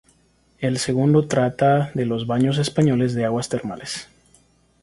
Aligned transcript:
El 0.57 0.79
segundo 0.79 1.27
trata 1.27 1.91
de 1.93 2.07
los 2.07 2.25
baños 2.25 2.57
españoles 2.57 3.13
de 3.13 3.25
aguas 3.25 3.49
termales. 3.49 4.07